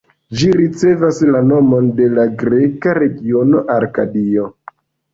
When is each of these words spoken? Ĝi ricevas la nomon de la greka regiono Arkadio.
Ĝi 0.37 0.47
ricevas 0.61 1.19
la 1.35 1.43
nomon 1.51 1.91
de 2.01 2.09
la 2.15 2.27
greka 2.47 2.97
regiono 3.03 3.65
Arkadio. 3.81 4.53